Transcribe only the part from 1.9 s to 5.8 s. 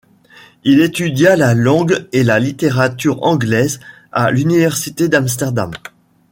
et la littérature anglaises à l’université d’Amsterdam.